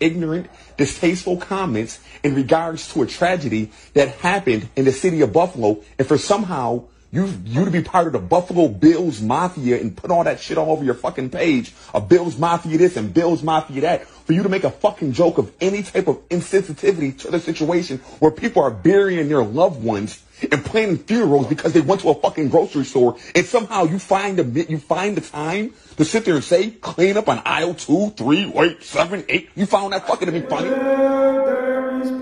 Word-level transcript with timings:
ignorant, 0.00 0.46
distasteful 0.78 1.36
comments 1.36 2.00
in 2.22 2.34
regards 2.34 2.90
to 2.94 3.02
a 3.02 3.06
tragedy 3.06 3.70
that 3.92 4.08
happened 4.08 4.66
in 4.76 4.86
the 4.86 4.92
city 4.92 5.20
of 5.20 5.34
Buffalo, 5.34 5.82
and 5.98 6.08
for 6.08 6.16
somehow 6.16 6.84
you 7.12 7.30
you 7.44 7.66
to 7.66 7.70
be 7.70 7.82
part 7.82 8.06
of 8.06 8.14
the 8.14 8.18
Buffalo 8.18 8.68
Bills 8.68 9.20
Mafia 9.20 9.78
and 9.78 9.94
put 9.94 10.10
all 10.10 10.24
that 10.24 10.40
shit 10.40 10.56
all 10.56 10.70
over 10.70 10.82
your 10.82 10.94
fucking 10.94 11.28
page, 11.28 11.74
a 11.92 12.00
Bills 12.00 12.38
Mafia 12.38 12.78
this 12.78 12.96
and 12.96 13.12
Bills 13.12 13.42
Mafia 13.42 13.82
that, 13.82 14.06
for 14.06 14.32
you 14.32 14.42
to 14.42 14.48
make 14.48 14.64
a 14.64 14.70
fucking 14.70 15.12
joke 15.12 15.36
of 15.36 15.52
any 15.60 15.82
type 15.82 16.08
of 16.08 16.26
insensitivity 16.30 17.18
to 17.18 17.30
the 17.30 17.38
situation 17.38 17.98
where 18.20 18.30
people 18.30 18.62
are 18.62 18.70
burying 18.70 19.28
their 19.28 19.44
loved 19.44 19.84
ones 19.84 20.23
and 20.50 20.64
planning 20.64 20.98
funerals 20.98 21.46
because 21.46 21.72
they 21.72 21.80
went 21.80 22.00
to 22.02 22.10
a 22.10 22.14
fucking 22.14 22.48
grocery 22.48 22.84
store 22.84 23.16
and 23.34 23.46
somehow 23.46 23.84
you 23.84 23.98
find 23.98 24.38
the 24.38 24.66
you 24.68 24.78
find 24.78 25.16
the 25.16 25.20
time 25.20 25.72
to 25.96 26.04
sit 26.04 26.24
there 26.24 26.34
and 26.34 26.44
say 26.44 26.70
clean 26.70 27.16
up 27.16 27.28
on 27.28 27.40
aisle 27.44 27.74
two, 27.74 28.10
three, 28.10 28.52
eight, 28.56 28.82
seven, 28.82 29.24
eight. 29.28 29.50
You 29.54 29.66
found 29.66 29.92
that 29.92 30.06
fucking 30.06 30.26
to 30.26 30.32
be 30.32 30.40
funny? 30.42 30.70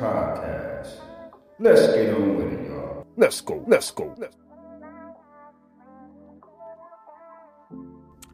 podcast. 0.02 0.98
Let's 1.58 1.86
get 1.94 2.14
on 2.14 2.36
with 2.36 2.52
it, 2.52 2.68
y'all. 2.68 3.06
Let's 3.16 3.40
go. 3.40 3.64
Let's 3.66 3.90
go. 3.90 4.14
Let's 4.18 4.36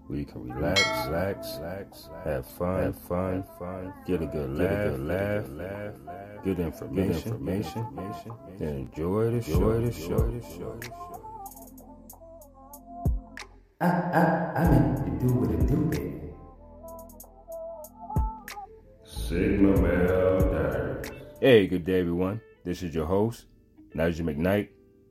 We 0.09 0.25
can 0.25 0.51
relax, 0.51 0.81
relax, 1.07 1.59
relax, 1.59 2.09
have 2.25 2.47
fun, 2.47 2.83
have 2.83 2.99
fun, 2.99 3.45
fun, 3.59 3.93
get 4.07 4.23
a 4.23 4.27
good 4.27 4.57
laugh, 4.57 4.69
get 4.69 4.87
a 4.87 4.91
good 4.91 5.01
laugh, 5.01 5.49
laugh, 5.51 5.95
laugh, 6.07 6.45
good 6.45 6.61
information, 6.61 7.33
information, 7.33 7.79
information, 7.83 8.33
and 8.61 8.69
enjoy 8.89 9.31
the 9.33 9.43
show, 9.43 9.79
the 9.79 9.93
show, 9.93 10.31
the 10.31 10.41
show. 10.41 10.81
I, 13.83 13.87
I, 13.87 14.53
I 14.57 14.71
meant 14.71 15.21
to 15.21 15.27
do 15.27 15.35
what 15.35 15.51
it 15.51 15.67
do, 15.67 15.77
baby. 15.77 16.21
Sigma 19.05 19.79
Male 19.83 20.51
Diaries. 20.51 21.11
Hey, 21.39 21.67
good 21.67 21.85
day, 21.85 22.01
everyone. 22.01 22.41
This 22.65 22.83
is 22.83 22.95
your 22.95 23.05
host, 23.05 23.45
Nigel 23.93 24.25
McKnight 24.25 24.69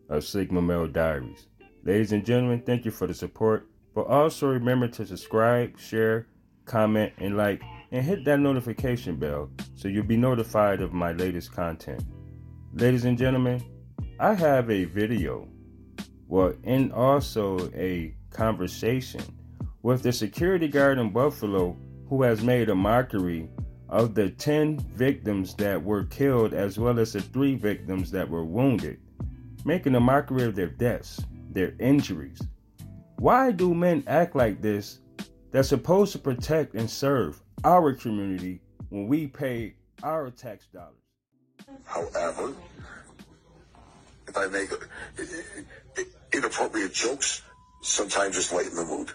of 0.09 0.23
Sigma 0.23 0.59
Male 0.59 0.87
Diaries. 0.87 1.45
Ladies 1.83 2.13
and 2.13 2.25
gentlemen, 2.25 2.63
thank 2.65 2.83
you 2.83 2.89
for 2.89 3.05
the 3.05 3.13
support 3.13 3.69
but 3.97 4.05
also 4.05 4.47
remember 4.47 4.87
to 4.87 5.07
subscribe, 5.07 5.75
share, 5.79 6.27
comment, 6.65 7.11
and 7.17 7.35
like, 7.35 7.63
and 7.91 8.05
hit 8.05 8.23
that 8.25 8.39
notification 8.39 9.15
bell 9.15 9.49
so 9.73 9.87
you'll 9.87 10.05
be 10.05 10.15
notified 10.15 10.81
of 10.81 10.93
my 10.93 11.13
latest 11.13 11.51
content. 11.51 12.03
Ladies 12.73 13.05
and 13.05 13.17
gentlemen, 13.17 13.59
I 14.19 14.35
have 14.35 14.69
a 14.69 14.83
video, 14.83 15.47
well, 16.27 16.53
and 16.63 16.93
also 16.93 17.71
a 17.73 18.13
conversation 18.29 19.23
with 19.81 20.03
the 20.03 20.13
security 20.13 20.67
guard 20.67 20.99
in 20.99 21.09
Buffalo 21.09 21.75
who 22.07 22.21
has 22.21 22.43
made 22.43 22.69
a 22.69 22.75
mockery 22.75 23.49
of 23.89 24.13
the 24.13 24.29
10 24.29 24.77
victims 24.93 25.55
that 25.55 25.83
were 25.83 26.03
killed 26.03 26.53
as 26.53 26.77
well 26.77 26.99
as 26.99 27.13
the 27.13 27.21
3 27.21 27.55
victims 27.55 28.11
that 28.11 28.29
were 28.29 28.45
wounded, 28.45 28.99
making 29.65 29.95
a 29.95 29.99
mockery 29.99 30.43
of 30.43 30.53
their 30.55 30.69
deaths, 30.69 31.19
their 31.49 31.73
injuries, 31.79 32.39
why 33.19 33.51
do 33.51 33.73
men 33.73 34.03
act 34.07 34.35
like 34.35 34.61
this 34.61 34.99
that's 35.51 35.69
supposed 35.69 36.11
to 36.13 36.19
protect 36.19 36.75
and 36.75 36.89
serve 36.89 37.41
our 37.63 37.93
community 37.93 38.61
when 38.89 39.07
we 39.07 39.27
pay 39.27 39.75
our 40.03 40.29
tax 40.29 40.67
dollars? 40.67 40.93
However, 41.85 42.53
if 44.27 44.37
I 44.37 44.47
make 44.47 44.69
inappropriate 46.33 46.93
jokes, 46.93 47.41
sometimes 47.81 48.35
just 48.35 48.53
lighten 48.53 48.75
the 48.75 48.85
mood. 48.85 49.11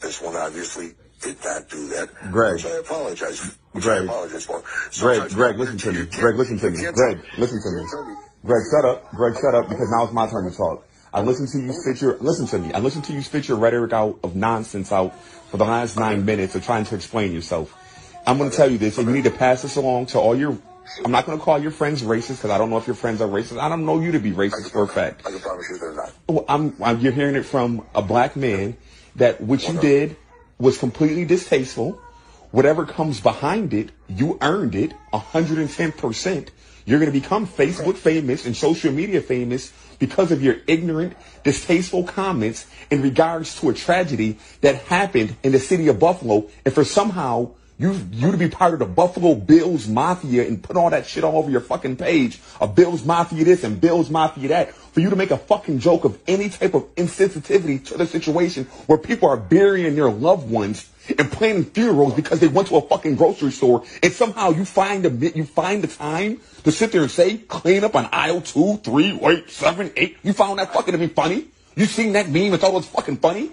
This 0.00 0.20
one 0.20 0.36
obviously 0.36 0.92
did 1.20 1.36
not 1.44 1.68
do 1.68 1.88
that. 1.88 2.08
Greg. 2.30 2.54
Which 2.54 2.66
I 2.66 2.78
apologize. 2.78 3.56
Which 3.72 3.84
Greg. 3.84 4.02
I 4.02 4.04
apologize 4.04 4.44
for. 4.44 4.62
Greg, 5.00 5.30
Greg, 5.30 5.58
listen 5.58 5.78
to 5.78 5.92
me. 5.92 6.06
Greg, 6.06 6.36
listen 6.36 6.58
to 6.58 6.70
me. 6.70 6.78
Greg, 6.92 7.18
listen 7.38 7.60
to 7.60 8.04
me. 8.04 8.14
Greg, 8.44 8.62
shut 8.70 8.84
up. 8.84 9.10
Greg, 9.12 9.34
shut 9.34 9.54
up 9.54 9.68
because 9.68 9.90
now 9.90 10.04
it's 10.04 10.12
my 10.12 10.28
turn 10.28 10.50
to 10.50 10.56
talk. 10.56 10.86
I 11.14 11.20
listened 11.22 11.48
to 11.50 11.60
you 11.60 11.72
spit 11.72 12.02
your 12.02 12.16
listen 12.18 12.46
to 12.48 12.58
me. 12.58 12.72
I 12.74 12.80
listened 12.80 13.04
to 13.04 13.12
you 13.12 13.22
spit 13.22 13.46
your 13.46 13.56
rhetoric 13.56 13.92
out 13.92 14.18
of 14.24 14.34
nonsense 14.34 14.90
out 14.90 15.16
for 15.20 15.58
the 15.58 15.64
last 15.64 15.96
nine 15.96 16.24
minutes 16.24 16.56
of 16.56 16.64
trying 16.64 16.84
to 16.86 16.96
explain 16.96 17.32
yourself. 17.32 17.72
I'm 18.26 18.36
going 18.36 18.50
to 18.50 18.56
tell 18.56 18.68
you 18.68 18.78
this, 18.78 18.98
and 18.98 19.06
you 19.06 19.14
need 19.14 19.22
to 19.24 19.30
pass 19.30 19.62
this 19.62 19.76
along 19.76 20.06
to 20.06 20.18
all 20.18 20.34
your. 20.34 20.58
I'm 21.04 21.12
not 21.12 21.24
going 21.24 21.38
to 21.38 21.44
call 21.44 21.60
your 21.60 21.70
friends 21.70 22.02
racist 22.02 22.38
because 22.38 22.50
I 22.50 22.58
don't 22.58 22.68
know 22.68 22.78
if 22.78 22.88
your 22.88 22.96
friends 22.96 23.20
are 23.20 23.28
racist. 23.28 23.60
I 23.60 23.68
don't 23.68 23.86
know 23.86 24.00
you 24.00 24.10
to 24.12 24.18
be 24.18 24.32
racist 24.32 24.72
for 24.72 24.82
a 24.82 24.88
fact. 24.88 25.24
I 25.24 25.30
can 25.30 25.38
promise 25.38 25.66
you 25.70 25.78
they're 25.78 25.94
not. 25.94 26.12
Well, 26.28 26.44
I'm, 26.48 26.74
I'm, 26.82 26.98
you're 26.98 27.12
hearing 27.12 27.36
it 27.36 27.44
from 27.44 27.86
a 27.94 28.02
black 28.02 28.34
man 28.34 28.76
that 29.14 29.40
what 29.40 29.66
you 29.68 29.78
did 29.78 30.16
was 30.58 30.78
completely 30.78 31.24
distasteful. 31.24 31.92
Whatever 32.50 32.86
comes 32.86 33.20
behind 33.20 33.72
it, 33.72 33.90
you 34.08 34.36
earned 34.40 34.74
it 34.74 34.92
110%. 35.12 36.48
You're 36.86 36.98
going 36.98 37.12
to 37.12 37.18
become 37.18 37.46
Facebook 37.46 37.96
famous 37.96 38.44
and 38.44 38.56
social 38.56 38.92
media 38.92 39.20
famous 39.20 39.72
because 39.98 40.32
of 40.32 40.42
your 40.42 40.56
ignorant, 40.66 41.14
distasteful 41.42 42.04
comments 42.04 42.66
in 42.90 43.00
regards 43.00 43.58
to 43.60 43.70
a 43.70 43.74
tragedy 43.74 44.38
that 44.60 44.76
happened 44.76 45.36
in 45.42 45.52
the 45.52 45.58
city 45.58 45.88
of 45.88 45.98
Buffalo. 45.98 46.50
And 46.64 46.74
for 46.74 46.84
somehow 46.84 47.52
you 47.78 47.92
you 48.12 48.30
to 48.30 48.36
be 48.36 48.48
part 48.48 48.72
of 48.72 48.78
the 48.78 48.86
Buffalo 48.86 49.34
Bills 49.34 49.88
Mafia 49.88 50.46
and 50.46 50.62
put 50.62 50.76
all 50.76 50.90
that 50.90 51.06
shit 51.06 51.24
all 51.24 51.38
over 51.38 51.50
your 51.50 51.60
fucking 51.60 51.96
page, 51.96 52.40
a 52.60 52.68
Bills 52.68 53.04
Mafia 53.04 53.44
this 53.44 53.64
and 53.64 53.80
Bills 53.80 54.10
Mafia 54.10 54.48
that, 54.48 54.74
for 54.74 55.00
you 55.00 55.10
to 55.10 55.16
make 55.16 55.32
a 55.32 55.38
fucking 55.38 55.80
joke 55.80 56.04
of 56.04 56.18
any 56.28 56.50
type 56.50 56.74
of 56.74 56.94
insensitivity 56.94 57.84
to 57.86 57.96
the 57.96 58.06
situation 58.06 58.64
where 58.86 58.98
people 58.98 59.28
are 59.28 59.36
burying 59.36 59.96
their 59.96 60.10
loved 60.10 60.48
ones 60.48 60.88
and 61.18 61.30
planning 61.30 61.64
funerals 61.64 62.14
because 62.14 62.40
they 62.40 62.48
went 62.48 62.68
to 62.68 62.76
a 62.76 62.80
fucking 62.80 63.16
grocery 63.16 63.50
store 63.50 63.84
and 64.02 64.12
somehow 64.12 64.50
you 64.50 64.64
find 64.64 65.04
the 65.04 65.32
you 65.34 65.44
find 65.44 65.82
the 65.82 65.88
time 65.88 66.40
to 66.64 66.72
sit 66.72 66.92
there 66.92 67.02
and 67.02 67.10
say 67.10 67.36
clean 67.36 67.84
up 67.84 67.94
on 67.94 68.08
aisle 68.12 68.40
two, 68.40 68.78
three, 68.78 69.18
eight, 69.22 69.50
seven, 69.50 69.92
eight. 69.96 70.16
You 70.22 70.32
found 70.32 70.58
that 70.58 70.72
fucking 70.72 70.92
to 70.92 70.98
be 70.98 71.08
funny? 71.08 71.46
You 71.76 71.86
seen 71.86 72.12
that 72.12 72.28
meme 72.28 72.52
and 72.52 72.60
thought 72.60 72.70
it 72.70 72.74
was 72.74 72.86
fucking 72.86 73.18
funny? 73.18 73.50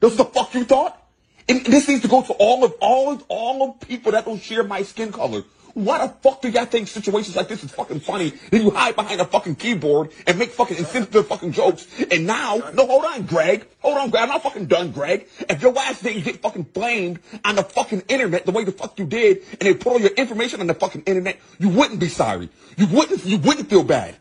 This 0.00 0.16
the 0.16 0.24
fuck 0.24 0.54
you 0.54 0.64
thought? 0.64 1.00
And 1.48 1.64
this 1.66 1.88
needs 1.88 2.02
to 2.02 2.08
go 2.08 2.22
to 2.22 2.32
all 2.34 2.64
of 2.64 2.74
all 2.80 3.12
of 3.12 3.24
all 3.28 3.70
of 3.70 3.80
people 3.80 4.12
that 4.12 4.24
don't 4.24 4.40
share 4.40 4.64
my 4.64 4.82
skin 4.82 5.12
color. 5.12 5.44
Why 5.74 6.06
the 6.06 6.12
fuck 6.22 6.40
do 6.40 6.48
y'all 6.48 6.66
think 6.66 6.86
situations 6.86 7.34
like 7.34 7.48
this 7.48 7.64
is 7.64 7.72
fucking 7.72 7.98
funny? 7.98 8.32
Then 8.50 8.62
you 8.62 8.70
hide 8.70 8.94
behind 8.94 9.20
a 9.20 9.24
fucking 9.24 9.56
keyboard 9.56 10.12
and 10.24 10.38
make 10.38 10.50
fucking 10.50 10.76
insensitive 10.76 11.26
fucking 11.26 11.50
jokes. 11.50 11.86
And 12.12 12.28
now, 12.28 12.62
no, 12.74 12.86
hold 12.86 13.04
on, 13.04 13.26
Greg. 13.26 13.66
Hold 13.80 13.98
on, 13.98 14.10
Greg. 14.10 14.22
I'm 14.22 14.28
not 14.28 14.44
fucking 14.44 14.66
done, 14.66 14.92
Greg. 14.92 15.26
If 15.50 15.62
your 15.62 15.76
ass 15.76 16.00
didn't 16.00 16.24
get 16.24 16.40
fucking 16.40 16.62
blamed 16.62 17.18
on 17.44 17.56
the 17.56 17.64
fucking 17.64 18.04
internet 18.08 18.46
the 18.46 18.52
way 18.52 18.62
the 18.62 18.70
fuck 18.70 18.96
you 19.00 19.04
did, 19.04 19.42
and 19.50 19.62
they 19.62 19.74
put 19.74 19.94
all 19.94 20.00
your 20.00 20.12
information 20.12 20.60
on 20.60 20.68
the 20.68 20.74
fucking 20.74 21.02
internet, 21.06 21.40
you 21.58 21.70
wouldn't 21.70 21.98
be 21.98 22.08
sorry. 22.08 22.50
You 22.76 22.86
wouldn't. 22.86 23.24
You 23.24 23.38
wouldn't 23.38 23.68
feel 23.68 23.82
bad. 23.82 24.14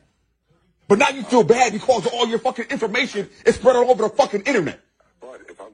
But 0.88 0.98
now 0.98 1.10
you 1.10 1.22
feel 1.22 1.44
bad 1.44 1.72
because 1.72 2.08
all 2.08 2.28
your 2.28 2.40
fucking 2.40 2.66
information 2.72 3.30
is 3.46 3.56
spread 3.56 3.76
all 3.76 3.92
over 3.92 4.04
the 4.04 4.10
fucking 4.10 4.42
internet. 4.42 4.80
But 5.22 5.42
if 5.48 5.62
I'm 5.62 5.72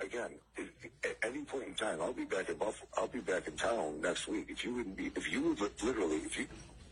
again, 0.00 0.30
at 1.21 1.21
any 1.32 1.44
point 1.44 1.64
in 1.66 1.74
time, 1.74 2.00
I'll 2.00 2.12
be 2.12 2.24
back 2.24 2.48
in 2.48 2.56
Buffalo. 2.56 2.88
I'll 2.96 3.08
be 3.08 3.20
back 3.20 3.48
in 3.48 3.56
town 3.56 4.00
next 4.00 4.28
week. 4.28 4.46
If 4.48 4.64
you 4.64 4.74
wouldn't 4.74 4.96
be, 4.96 5.10
if 5.16 5.30
you 5.32 5.42
would 5.42 5.60
literally, 5.82 6.16
if 6.16 6.38
you, 6.38 6.46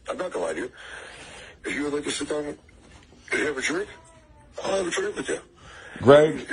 I'm 0.08 0.16
not 0.16 0.32
gonna 0.32 0.46
lie 0.46 0.52
to 0.54 0.60
you. 0.60 0.72
If 1.64 1.74
you 1.74 1.84
would 1.84 1.94
like 1.94 2.04
to 2.04 2.10
sit 2.10 2.28
down 2.28 2.44
and 2.44 2.58
have 3.32 3.56
a 3.56 3.60
drink, 3.60 3.88
I'll 4.64 4.76
have 4.78 4.86
a 4.86 4.90
drink 4.90 5.16
with 5.16 5.28
you. 5.28 5.40
Greg, 5.98 6.48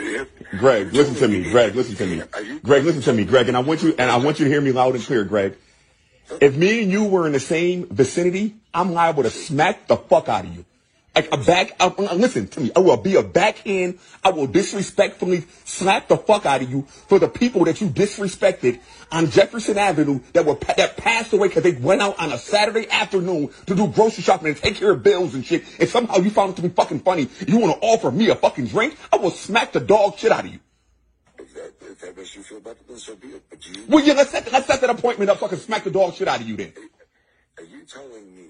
Greg, 0.59 0.93
listen 0.93 1.15
to 1.15 1.27
me. 1.27 1.49
Greg, 1.49 1.75
listen 1.75 1.95
to 1.95 2.05
me. 2.05 2.21
Greg, 2.63 2.83
listen 2.83 3.01
to 3.03 3.13
me. 3.13 3.23
Greg, 3.23 3.47
and 3.47 3.55
I 3.55 3.61
want 3.61 3.83
you 3.83 3.95
and 3.97 4.11
I 4.11 4.17
want 4.17 4.39
you 4.39 4.45
to 4.45 4.51
hear 4.51 4.61
me 4.61 4.71
loud 4.71 4.95
and 4.95 5.03
clear, 5.03 5.23
Greg. 5.23 5.55
If 6.41 6.57
me 6.57 6.83
and 6.83 6.91
you 6.91 7.05
were 7.05 7.25
in 7.25 7.31
the 7.31 7.39
same 7.39 7.87
vicinity, 7.87 8.55
I'm 8.73 8.91
liable 8.91 9.23
to 9.23 9.29
smack 9.29 9.87
the 9.87 9.95
fuck 9.95 10.27
out 10.27 10.43
of 10.45 10.55
you. 10.55 10.65
Like 11.17 11.33
a 11.33 11.37
back, 11.37 11.71
uh, 11.79 11.89
listen 12.13 12.47
to 12.49 12.59
me. 12.59 12.69
I 12.75 12.79
will 12.79 12.95
be 12.95 13.15
a 13.15 13.23
backhand. 13.23 13.97
I 14.23 14.29
will 14.29 14.45
disrespectfully 14.45 15.45
slap 15.65 16.09
the 16.09 16.15
fuck 16.15 16.45
out 16.45 16.61
of 16.61 16.69
you 16.69 16.83
for 17.07 17.17
the 17.17 17.27
people 17.27 17.65
that 17.65 17.81
you 17.81 17.87
disrespected 17.87 18.79
on 19.11 19.31
Jefferson 19.31 19.79
Avenue 19.79 20.19
that 20.33 20.45
were 20.45 20.53
that 20.77 20.95
passed 20.95 21.33
away 21.33 21.47
because 21.47 21.63
they 21.63 21.71
went 21.71 22.03
out 22.03 22.19
on 22.19 22.31
a 22.31 22.37
Saturday 22.37 22.87
afternoon 22.91 23.49
to 23.65 23.73
do 23.73 23.87
grocery 23.87 24.21
shopping 24.21 24.49
and 24.49 24.57
take 24.57 24.75
care 24.75 24.91
of 24.91 25.01
bills 25.01 25.33
and 25.33 25.43
shit. 25.43 25.63
And 25.79 25.89
somehow 25.89 26.17
you 26.17 26.29
found 26.29 26.51
it 26.51 26.57
to 26.57 26.61
be 26.61 26.69
fucking 26.69 26.99
funny. 26.99 27.29
You 27.47 27.57
want 27.57 27.81
to 27.81 27.87
offer 27.87 28.11
me 28.11 28.29
a 28.29 28.35
fucking 28.35 28.67
drink? 28.67 28.95
I 29.11 29.15
will 29.17 29.31
smack 29.31 29.71
the 29.71 29.79
dog 29.79 30.19
shit 30.19 30.31
out 30.31 30.45
of 30.45 30.53
you. 30.53 30.59
If 31.39 31.51
that, 31.55 31.73
if 31.81 31.99
that 31.99 32.15
makes 32.15 32.35
you 32.35 32.43
feel 32.43 32.59
better, 32.59 32.77
then 32.87 32.97
so 32.97 33.15
be 33.15 33.29
it. 33.29 33.41
But 33.49 33.67
you, 33.67 33.85
Well, 33.87 34.05
yeah, 34.05 34.13
let's 34.13 34.29
set, 34.29 34.51
let's 34.51 34.67
set 34.67 34.81
that 34.81 34.91
appointment 34.91 35.31
up 35.31 35.39
so 35.39 35.47
I 35.47 35.49
can 35.49 35.57
smack 35.57 35.83
the 35.83 35.89
dog 35.89 36.13
shit 36.13 36.27
out 36.27 36.41
of 36.41 36.47
you 36.47 36.57
then. 36.57 36.73
are 37.57 37.63
you 37.63 37.85
telling 37.85 38.35
me 38.35 38.46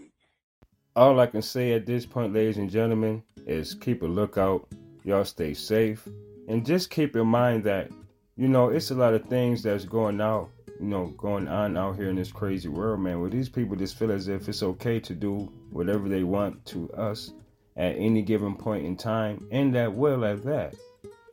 All 0.97 1.19
I 1.19 1.27
can 1.27 1.43
say 1.43 1.73
at 1.73 1.85
this 1.85 2.07
point, 2.07 2.33
ladies 2.33 2.57
and 2.57 2.71
gentlemen, 2.71 3.21
is 3.45 3.75
keep 3.75 4.01
a 4.01 4.07
lookout. 4.07 4.67
Y'all 5.03 5.25
stay 5.25 5.53
safe. 5.53 6.07
And 6.47 6.65
just 6.65 6.89
keep 6.89 7.15
in 7.15 7.27
mind 7.27 7.63
that, 7.65 7.91
you 8.35 8.47
know, 8.47 8.69
it's 8.69 8.89
a 8.89 8.95
lot 8.95 9.13
of 9.13 9.23
things 9.25 9.61
that's 9.61 9.85
going 9.85 10.19
out, 10.19 10.49
you 10.79 10.87
know, 10.87 11.13
going 11.19 11.47
on 11.47 11.77
out 11.77 11.97
here 11.97 12.09
in 12.09 12.15
this 12.15 12.31
crazy 12.31 12.67
world, 12.67 12.99
man, 12.99 13.21
where 13.21 13.29
these 13.29 13.47
people 13.47 13.75
just 13.75 13.95
feel 13.95 14.11
as 14.11 14.27
if 14.27 14.49
it's 14.49 14.63
okay 14.63 14.99
to 15.01 15.13
do 15.13 15.53
whatever 15.69 16.09
they 16.09 16.23
want 16.23 16.65
to 16.65 16.91
us 16.93 17.31
at 17.75 17.95
any 17.95 18.23
given 18.23 18.55
point 18.55 18.83
in 18.83 18.97
time, 18.97 19.47
and 19.51 19.75
that 19.75 19.93
will 19.93 20.25
at 20.25 20.43
that. 20.45 20.73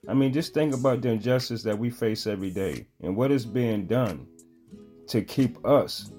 I 0.07 0.13
mean, 0.13 0.35
just 0.35 0.53
think 0.53 0.75
about 0.75 1.01
the 1.01 1.09
injustice 1.09 1.63
that 1.63 1.79
we 1.79 1.89
face 1.89 2.27
every 2.27 2.51
day 2.51 2.87
and 3.01 3.17
what 3.17 3.31
is 3.31 3.47
being 3.47 3.87
done 3.87 4.27
to 5.07 5.23
keep 5.23 5.65
us 5.65 6.11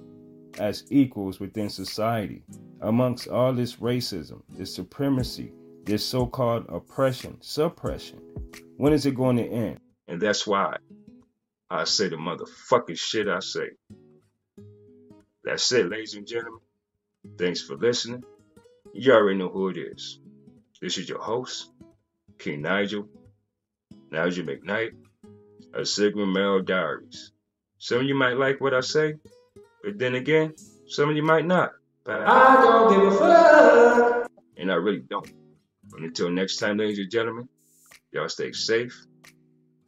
as 0.59 0.83
equals 0.89 1.39
within 1.39 1.69
society 1.69 2.43
amongst 2.81 3.27
all 3.27 3.53
this 3.53 3.75
racism, 3.77 4.41
this 4.49 4.73
supremacy, 4.73 5.51
this 5.83 6.05
so 6.05 6.25
called 6.25 6.65
oppression, 6.69 7.37
suppression. 7.41 8.19
When 8.77 8.93
is 8.93 9.05
it 9.05 9.15
going 9.15 9.37
to 9.37 9.47
end? 9.47 9.79
And 10.07 10.21
that's 10.21 10.45
why 10.45 10.77
I 11.69 11.83
say 11.83 12.09
the 12.09 12.15
motherfucking 12.15 12.99
shit 12.99 13.27
I 13.27 13.39
say. 13.39 13.69
That's 15.43 15.71
it, 15.71 15.89
ladies 15.89 16.15
and 16.15 16.27
gentlemen. 16.27 16.61
Thanks 17.37 17.61
for 17.61 17.75
listening. 17.75 18.23
You 18.93 19.13
already 19.13 19.37
know 19.37 19.49
who 19.49 19.69
it 19.69 19.77
is. 19.77 20.19
This 20.81 20.97
is 20.97 21.09
your 21.09 21.21
host, 21.21 21.71
King 22.37 22.61
Nigel, 22.61 23.07
Nigel 24.11 24.45
McKnight, 24.45 24.91
of 25.73 25.87
Sigma 25.87 26.25
Male 26.25 26.61
Diaries. 26.61 27.31
Some 27.77 27.99
of 27.99 28.05
you 28.05 28.15
might 28.15 28.37
like 28.37 28.61
what 28.61 28.73
I 28.73 28.81
say, 28.81 29.15
but 29.85 29.99
then 29.99 30.15
again, 30.15 30.55
some 30.87 31.09
of 31.09 31.15
you 31.15 31.21
might 31.21 31.45
not. 31.45 31.73
But 32.03 32.23
I 32.25 32.55
don't 32.55 32.93
give 32.93 33.13
a 33.13 33.17
fuck. 33.17 34.31
And 34.57 34.71
I 34.71 34.75
really 34.75 35.03
don't. 35.07 35.31
But 35.91 36.01
until 36.01 36.31
next 36.31 36.57
time, 36.57 36.77
ladies 36.77 36.97
and 36.97 37.11
gentlemen, 37.11 37.47
y'all 38.11 38.27
stay 38.27 38.51
safe, 38.51 39.05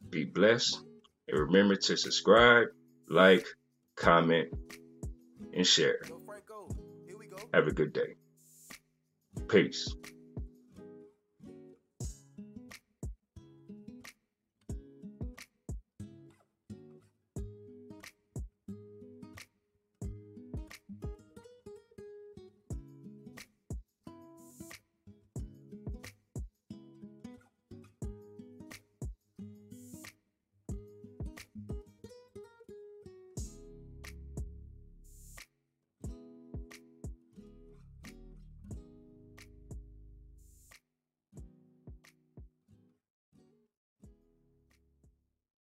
be 0.08 0.24
blessed, 0.24 0.80
and 1.26 1.40
remember 1.40 1.74
to 1.74 1.96
subscribe, 1.96 2.68
like, 3.08 3.44
comment, 3.96 4.54
and 5.52 5.66
share. 5.66 6.00
Have 7.52 7.66
a 7.66 7.72
good 7.72 7.92
day. 7.92 8.14
Peace. 9.48 9.92